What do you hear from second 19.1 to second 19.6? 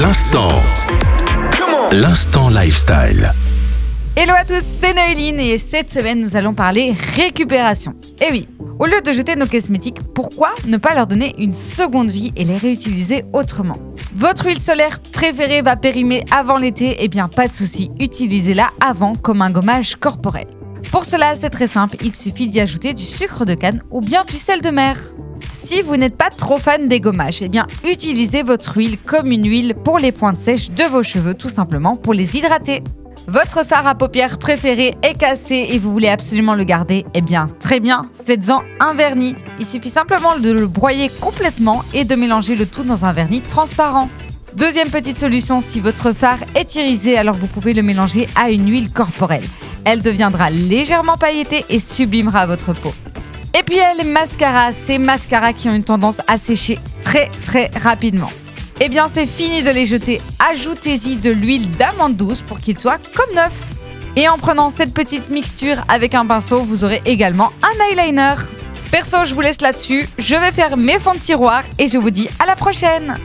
comme un